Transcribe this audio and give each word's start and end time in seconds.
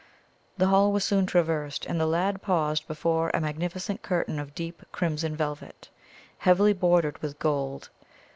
The 0.57 0.65
hall 0.69 0.91
was 0.91 1.03
soon 1.03 1.27
traversed, 1.27 1.85
and 1.85 2.01
the 2.01 2.07
lad 2.07 2.41
paused 2.41 2.87
before 2.87 3.29
a 3.35 3.39
magnificent 3.39 4.01
curtain 4.01 4.39
of 4.39 4.55
deep 4.55 4.81
crimson 4.91 5.35
velvet, 5.35 5.89
heavily 6.39 6.73
bordered 6.73 7.19
with 7.21 7.37
gold. 7.37 7.91